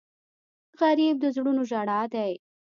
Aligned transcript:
غریب 0.79 1.15
د 1.21 1.25
زړونو 1.35 1.61
ژړا 1.69 2.01
دی 2.13 2.31